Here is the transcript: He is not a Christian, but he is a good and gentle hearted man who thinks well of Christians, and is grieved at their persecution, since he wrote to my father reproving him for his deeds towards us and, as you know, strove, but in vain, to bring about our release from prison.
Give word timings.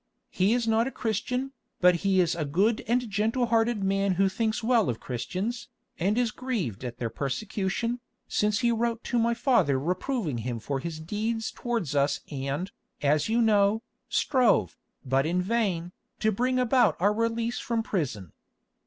He 0.31 0.53
is 0.55 0.67
not 0.67 0.87
a 0.87 0.91
Christian, 0.97 1.51
but 1.79 1.97
he 1.97 2.19
is 2.19 2.33
a 2.33 2.43
good 2.43 2.83
and 2.87 3.07
gentle 3.07 3.45
hearted 3.45 3.83
man 3.83 4.13
who 4.13 4.29
thinks 4.29 4.63
well 4.63 4.89
of 4.89 4.99
Christians, 4.99 5.67
and 5.99 6.17
is 6.17 6.31
grieved 6.31 6.83
at 6.83 6.97
their 6.97 7.11
persecution, 7.11 7.99
since 8.27 8.61
he 8.61 8.71
wrote 8.71 9.03
to 9.03 9.19
my 9.19 9.35
father 9.35 9.79
reproving 9.79 10.39
him 10.39 10.59
for 10.59 10.79
his 10.79 10.99
deeds 10.99 11.51
towards 11.51 11.95
us 11.95 12.19
and, 12.31 12.71
as 13.03 13.29
you 13.29 13.43
know, 13.43 13.83
strove, 14.09 14.75
but 15.05 15.27
in 15.27 15.39
vain, 15.39 15.91
to 16.19 16.31
bring 16.31 16.57
about 16.57 16.97
our 16.99 17.13
release 17.13 17.59
from 17.59 17.83
prison. 17.83 18.31